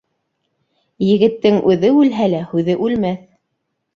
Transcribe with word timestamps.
Егеттең 1.07 1.59
үҙе 1.73 1.93
үлһә 1.99 2.27
лә, 2.35 2.41
һүҙе 2.53 2.79
үлмәҫ. 2.87 3.23